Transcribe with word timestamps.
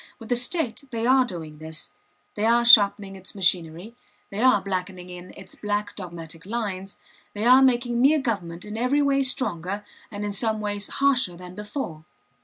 With 0.17 0.29
the 0.29 0.35
state 0.35 0.83
they 0.89 1.05
are 1.05 1.25
doing 1.25 1.59
this; 1.59 1.91
they 2.33 2.43
are 2.43 2.65
sharpening 2.65 3.15
its 3.15 3.35
machinery, 3.35 3.95
they 4.31 4.41
are 4.41 4.59
blackening 4.59 5.11
in 5.11 5.29
its 5.37 5.53
black 5.53 5.95
dogmatic 5.95 6.43
lines, 6.47 6.97
they 7.35 7.45
are 7.45 7.61
making 7.61 8.01
mere 8.01 8.17
government 8.19 8.65
in 8.65 8.77
every 8.79 9.03
way 9.03 9.21
stronger 9.21 9.85
and 10.09 10.25
in 10.25 10.31
some 10.31 10.59
ways 10.59 10.87
harsher 10.87 11.37
than 11.37 11.53
before. 11.53 12.03